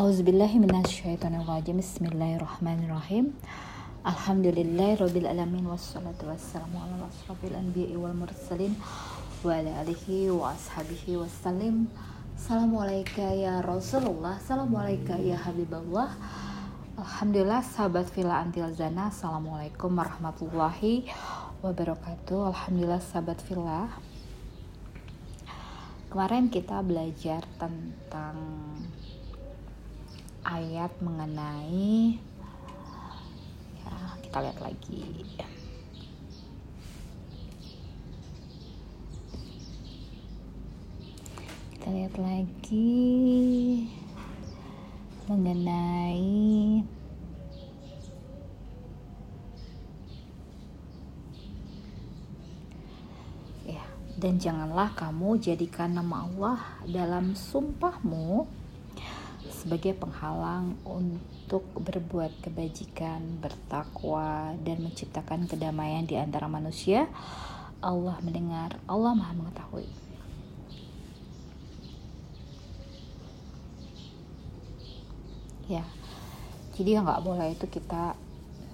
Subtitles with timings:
[0.00, 3.36] Auzubillahiminasyaitonirrajim Bismillahirrahmanirrahim.
[4.00, 7.04] Alhamdulillahirabbil alamin wassalatu wassalamu ala
[7.52, 8.80] anbiya'i wal mursalin
[9.44, 11.84] wa ala alihi wa ashabihi wassalim.
[12.32, 14.40] Assalamualaikum ya Rasulullah.
[14.40, 15.36] Assalamualaikum ya
[16.96, 18.40] Alhamdulillah sahabat Villa
[19.12, 21.12] Assalamualaikum warahmatullahi
[21.60, 22.48] wabarakatuh.
[22.56, 23.92] Alhamdulillah sahabat Villa.
[26.08, 28.40] Kemarin kita belajar tentang
[30.50, 32.18] ayat mengenai
[34.30, 35.02] kita lihat lagi.
[41.74, 42.94] Kita lihat lagi
[45.26, 46.86] mengenai
[53.66, 53.82] ya
[54.14, 58.59] dan janganlah kamu jadikan nama Allah dalam sumpahmu
[59.60, 67.04] sebagai penghalang untuk berbuat kebajikan, bertakwa, dan menciptakan kedamaian di antara manusia.
[67.84, 69.84] Allah mendengar, Allah Maha Mengetahui.
[75.68, 75.84] Ya,
[76.74, 78.16] jadi nggak boleh itu kita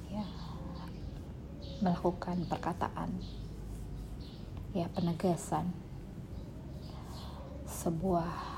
[0.08, 0.24] ya
[1.82, 3.10] melakukan perkataan,
[4.72, 5.74] ya penegasan
[7.68, 8.55] sebuah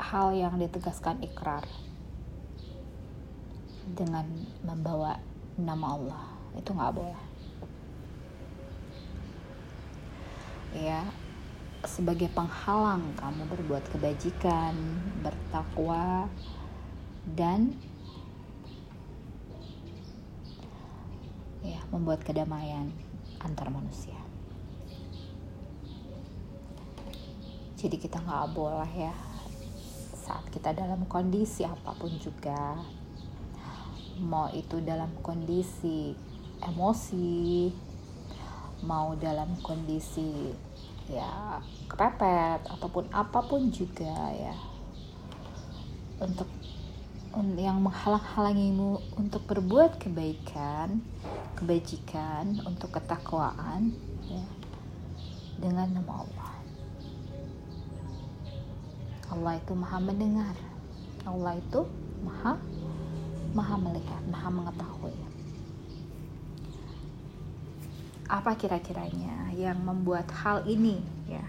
[0.00, 1.64] hal yang ditegaskan ikrar
[3.92, 4.24] dengan
[4.64, 5.20] membawa
[5.60, 6.24] nama Allah.
[6.56, 7.22] Itu nggak boleh.
[10.74, 11.04] Ya
[11.84, 14.76] sebagai penghalang kamu berbuat kebajikan
[15.24, 16.28] bertakwa
[17.32, 17.72] dan
[21.64, 22.92] ya membuat kedamaian
[23.40, 24.16] antar manusia.
[27.80, 29.29] Jadi kita nggak boleh ya
[30.30, 32.78] saat kita dalam kondisi apa pun juga.
[34.22, 36.14] Mau itu dalam kondisi
[36.62, 37.66] emosi
[38.86, 40.54] mau dalam kondisi
[41.10, 41.58] ya
[41.90, 44.54] kepepet ataupun apa pun juga ya.
[46.22, 46.46] Untuk
[47.58, 51.02] yang menghalang-halangimu untuk berbuat kebaikan
[51.58, 53.94] kebajikan untuk ketakwaan
[54.26, 54.46] ya
[55.62, 56.49] dengan nama Allah
[59.30, 60.54] Allah itu maha mendengar.
[61.22, 61.86] Allah itu
[62.26, 62.58] maha
[63.54, 65.14] maha melihat maha mengetahui.
[68.30, 71.42] Apa kira-kiranya yang membuat hal ini ya?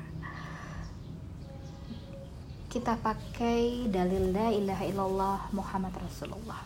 [2.72, 6.64] Kita pakai dalil la ilaha illallah Muhammad Rasulullah.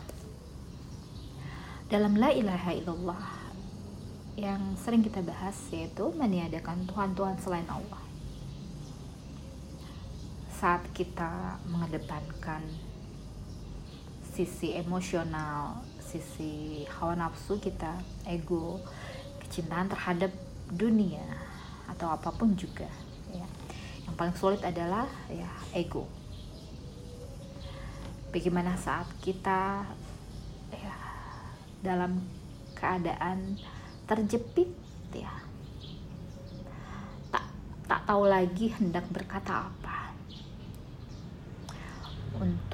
[1.90, 3.24] Dalam la ilaha illallah
[4.36, 8.05] yang sering kita bahas yaitu meniadakan Tuhan-Tuhan selain Allah
[10.66, 12.66] saat kita mengedepankan
[14.34, 18.82] sisi emosional, sisi hawa nafsu kita, ego,
[19.46, 20.34] kecintaan terhadap
[20.74, 21.22] dunia
[21.86, 22.90] atau apa pun juga,
[23.30, 23.46] ya.
[24.10, 25.46] Yang paling sulit adalah ya
[25.78, 26.10] ego.
[28.34, 29.86] Bagaimana saat kita
[30.74, 30.98] ya
[31.86, 32.26] dalam
[32.74, 33.62] keadaan
[34.10, 34.74] terjepit
[35.14, 35.30] ya
[37.30, 37.54] tak
[37.86, 39.85] tak tahu lagi hendak berkata apa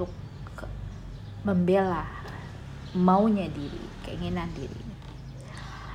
[0.06, 0.70] untuk
[1.46, 2.06] membela
[2.94, 4.84] maunya diri, keinginan diri,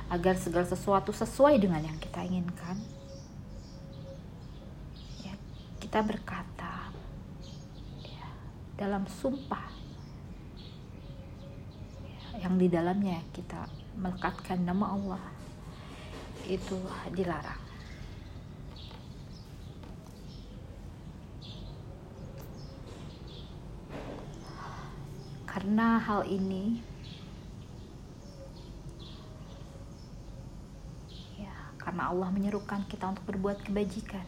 [0.09, 2.77] agar segala sesuatu sesuai dengan yang kita inginkan.
[5.23, 5.33] Ya,
[5.83, 6.89] kita berkata
[8.01, 8.27] ya,
[8.79, 9.67] dalam sumpah
[12.03, 13.69] ya, yang di dalamnya kita
[13.99, 15.23] melekatkan nama Allah
[16.47, 16.79] itu
[17.11, 17.66] dilarang.
[25.67, 26.79] Karena hal ini
[31.35, 34.23] ya, karena Allah menyerukan kita untuk berbuat kebajikan.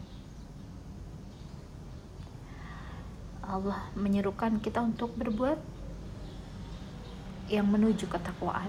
[3.40, 5.56] Allah menyerukan kita untuk berbuat
[7.48, 8.68] yang menuju ketakwaan.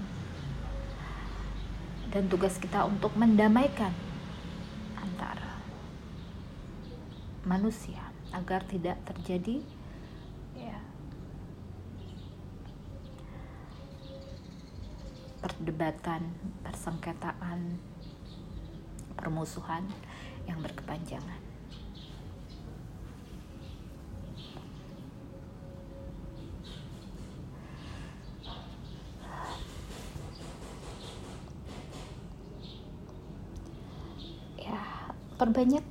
[2.07, 3.91] Dan tugas kita untuk mendamaikan
[4.95, 5.59] antara
[7.43, 7.99] manusia
[8.31, 9.59] agar tidak terjadi
[15.61, 16.25] perdebatan,
[16.65, 17.77] persengketaan,
[19.13, 19.85] permusuhan
[20.49, 21.37] yang berkepanjangan.
[34.57, 35.85] Ya, perbanyak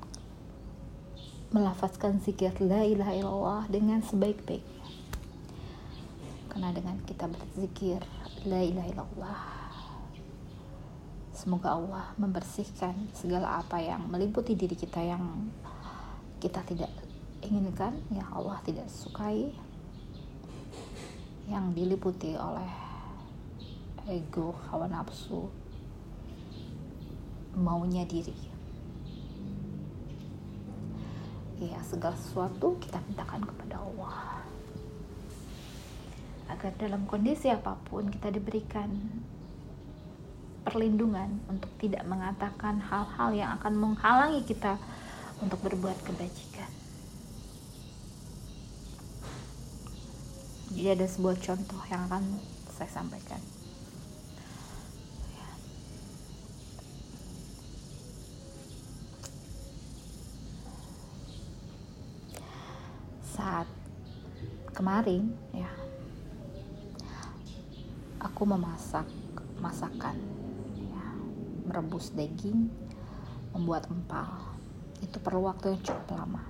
[1.54, 4.82] melafazkan zikir la ilaha illallah dengan sebaik-baiknya.
[6.50, 8.02] karena dengan kita berzikir
[8.42, 9.59] la ilaha illallah
[11.40, 15.48] semoga Allah membersihkan segala apa yang meliputi diri kita yang
[16.36, 16.92] kita tidak
[17.40, 19.48] inginkan ya Allah tidak sukai
[21.48, 22.68] yang diliputi oleh
[24.04, 25.48] ego hawa nafsu
[27.56, 28.36] maunya diri.
[31.56, 34.44] Ya segala sesuatu kita mintakan kepada Allah.
[36.52, 38.92] Agar dalam kondisi apa pun kita diberikan
[40.70, 44.78] perlindungan untuk tidak mengatakan hal-hal yang akan menghalangi kita
[45.42, 46.70] untuk berbuat kebajikan.
[50.70, 52.38] Jadi ada sebuah contoh yang akan
[52.70, 53.42] saya sampaikan.
[63.26, 63.66] Saat
[64.70, 65.74] kemarin ya,
[68.22, 69.10] aku memasak
[69.58, 70.16] masakan,
[71.70, 72.66] merebus daging,
[73.54, 74.58] membuat empal.
[74.98, 76.42] Itu perlu waktu yang cukup lama.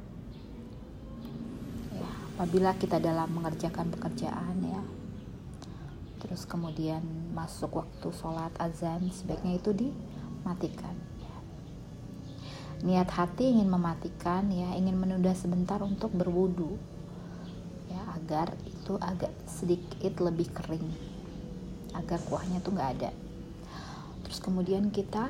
[1.92, 4.80] Ya apabila kita dalam mengerjakan pekerjaan ya.
[6.24, 7.04] Terus kemudian
[7.36, 11.10] masuk waktu sholat azan sebaiknya itu dimatikan
[12.80, 16.80] niat hati ingin mematikan ya ingin menunda sebentar untuk berwudu
[17.92, 20.88] ya agar itu agak sedikit lebih kering
[21.92, 23.10] agar kuahnya tuh nggak ada
[24.40, 25.28] kemudian kita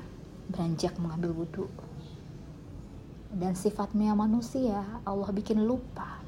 [0.51, 1.67] beranjak mengambil wudhu
[3.31, 6.19] dan sifatnya manusia Allah bikin lupa.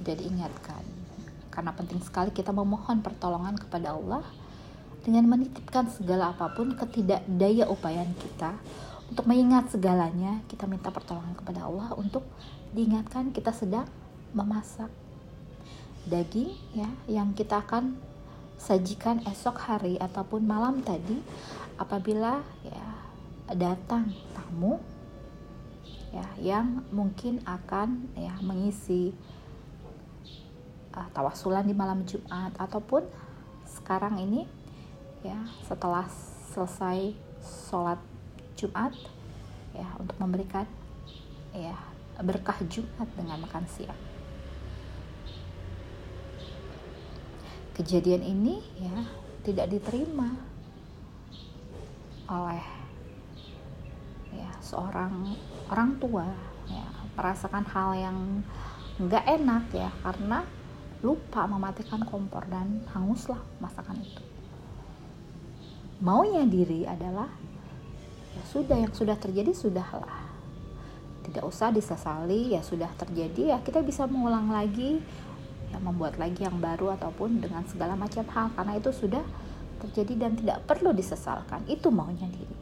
[0.00, 0.80] Tidak diingatkan.
[1.52, 4.24] Karena penting sekali kita memohon pertolongan kepada Allah
[5.04, 8.56] dengan menitipkan segala apa pun ketidakdaya upayaan kita.
[9.08, 12.24] Untuk mengingat segalanya kita minta pertolongan kepada Allah untuk
[12.76, 13.88] diingatkan kita sedang
[14.36, 14.92] memasak
[16.08, 17.96] daging ya yang kita akan
[18.58, 21.22] sajikan esok hari ataupun malam tadi
[21.78, 22.86] apabila ya
[23.54, 24.82] datang tamu
[26.10, 29.14] ya yang mungkin akan ya mengisi
[30.92, 33.06] uh, tawasulan di malam Jumat ataupun
[33.64, 34.44] sekarang ini
[35.22, 36.04] ya setelah
[36.50, 38.00] selesai sholat
[38.58, 38.90] Jumat
[39.76, 40.66] ya untuk memberikan
[41.54, 41.76] ya
[42.18, 44.07] berkah Jumat dengan makan siang.
[47.78, 49.06] Kejadian ini ya
[49.46, 50.34] tidak diterima
[52.28, 52.78] oleh
[54.68, 55.32] seorang
[55.72, 56.28] orang tua
[56.68, 56.84] ya
[57.16, 58.18] merasakan hal yang
[59.00, 60.44] nggak enak ya karena
[61.00, 64.22] lupa mematikan kompor dan hanguslah masakan itu.
[66.04, 67.30] Maunya diri adalah
[68.36, 70.28] ya sudah yang sudah terjadi sudahlah.
[71.24, 75.00] Tidak usah disesali ya sudah terjadi ya kita bisa mengulang lagi
[75.68, 79.24] ya membuat lagi yang baru ataupun dengan segala macam hal karena itu sudah
[79.78, 81.62] terjadi dan tidak perlu disesalkan.
[81.70, 82.56] Itu maunya diri.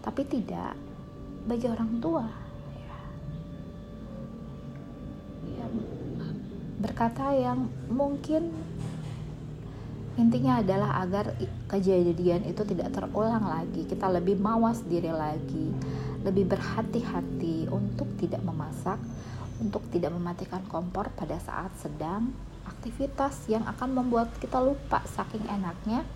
[0.00, 0.78] Tapi tidak
[1.48, 2.24] bagi orang tua
[5.48, 5.66] ya,
[6.80, 8.52] berkata yang mungkin
[10.18, 11.32] intinya adalah agar
[11.70, 13.84] kejadian itu tidak terulang lagi.
[13.84, 18.98] Kita lebih mawas diri lagi lebih berhati-hati untuk tidak memasak
[19.58, 22.30] untuk tidak mematikan kompor pada saat sedang
[22.66, 26.06] aktivitas yang akan membuat kita lupa saking enaknya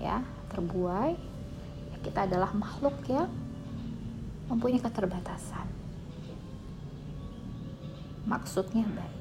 [0.00, 1.12] ya terbuai
[1.92, 3.28] ya, kita adalah makhluk yang
[4.48, 5.68] mempunyai keterbatasan.
[8.26, 9.20] Maksudnya baik.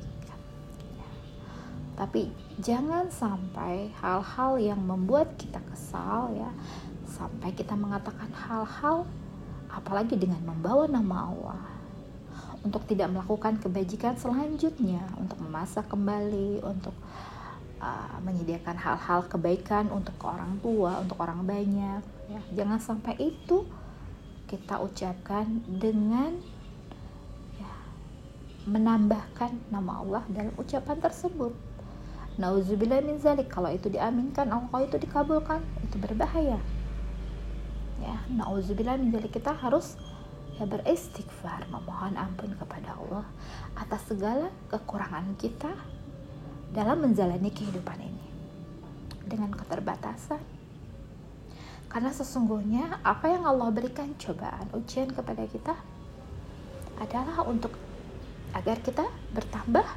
[1.99, 2.31] Tapi
[2.63, 6.47] jangan sampai hal-hal yang membuat kita kesal ya,
[7.03, 9.03] sampai kita mengatakan hal-hal
[9.67, 11.78] apalagi dengan membawa nama Allah
[12.59, 16.95] untuk tidak melakukan kebajikan selanjutnya, untuk memasak kembali, untuk
[17.79, 22.03] uh, menyediakan hal-hal kebaikan untuk orang tua, untuk orang banyak.
[22.27, 22.41] Ya.
[22.63, 23.63] Jangan sampai itu
[24.51, 26.35] kita ucapkan dengan
[27.55, 27.73] ya,
[28.67, 31.55] menambahkan nama Allah dalam ucapan tersebut.
[32.39, 36.59] Nauzubillah min zalik kalau itu diaminkan Allah itu dikabulkan itu berbahaya.
[37.99, 39.99] Ya, nauzubillah min zalik kita harus
[40.59, 43.23] ya beristighfar memohon ampun kepada Allah
[43.79, 45.71] atas segala kekurangan kita
[46.75, 48.25] dalam menjalani kehidupan ini.
[49.23, 50.41] Dengan keterbatasan.
[51.89, 55.73] Karena sesungguhnya apa yang Allah berikan cobaan, ujian kepada kita
[57.01, 57.73] adalah untuk
[58.53, 59.87] agar kita bertambah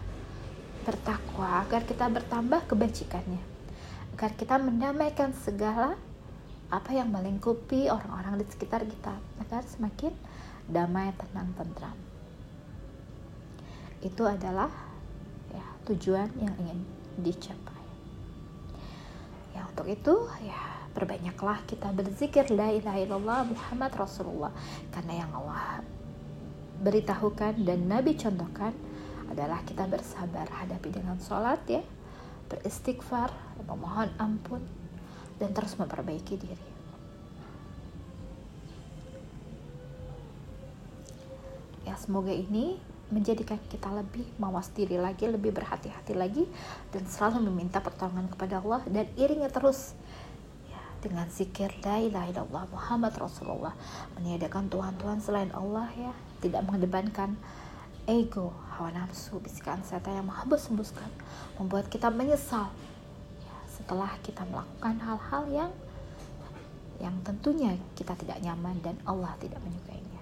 [0.82, 3.42] bertakwa, agar kita bertambah kebajikannya.
[4.16, 5.96] Agar kita mendamaikan segala
[6.72, 9.12] apa yang melingkupi orang-orang di sekitar kita.
[9.44, 10.12] Agar semakin
[10.68, 11.96] damai, tenang, tentram.
[14.02, 14.70] Itu adalah
[15.54, 16.82] ya, tujuan yang ingin
[17.22, 17.82] dicapai.
[19.52, 24.52] Ya untuk itu ya Perbanyaklah kita berzikir la ilaha illallah Muhammad Rasulullah.
[24.92, 25.80] Karena yang Allah
[26.84, 28.76] beritahukan dan Nabi contohkan
[29.32, 31.80] adalah kita bersabar hadapi dengan sholat ya
[32.52, 33.32] beristighfar
[33.64, 34.60] memohon ampun
[35.40, 36.71] dan terus memperbaiki diri
[41.82, 42.78] ya semoga ini
[43.12, 46.48] menjadikan kita lebih mawas diri lagi, lebih berhati-hati lagi,
[46.96, 49.92] dan selalu meminta pertolongan kepada Allah dan iringi terus
[51.02, 53.74] dengan zikir la ilaha illallah Muhammad Rasulullah.
[54.16, 57.36] Meniadakan Tuhan-Tuhan selain Allah ya tidak mengedepankan
[58.06, 61.06] ego hawa nafsu bisikan setan yang menghembus-hembuskan
[61.58, 62.70] membuat kita menyesal
[63.44, 65.72] ya, setelah kita melakukan hal-hal yang
[66.98, 70.21] yang tentunya kita tidak nyaman dan Allah tidak menyukainya